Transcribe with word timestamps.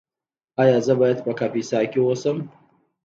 ایا 0.61 0.77
زه 0.85 0.93
باید 1.01 1.19
په 1.25 1.31
کاپیسا 1.39 1.79
کې 1.91 1.99
اوسم؟ 2.03 2.37